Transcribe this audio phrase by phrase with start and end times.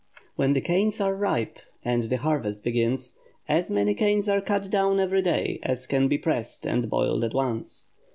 [0.35, 4.99] When the canes are ripe, and the harvest begins, as many canes are cut down
[4.99, 7.91] every day as can be pressed and boiled at once.